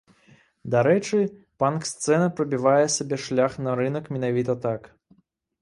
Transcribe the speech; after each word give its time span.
Дарэчы, 0.75 1.19
панк 1.63 1.85
сцэна 1.91 2.31
прабівае 2.39 2.85
сабе 2.97 3.21
шлях 3.27 3.61
на 3.67 3.77
рынак 3.81 4.05
менавіта 4.17 4.61
так. 4.69 4.81